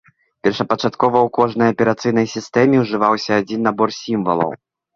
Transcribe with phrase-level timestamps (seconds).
[0.45, 4.51] Першапачаткова ў кожнай аперацыйнай сістэме ўжываўся адзін набор сімвалаў.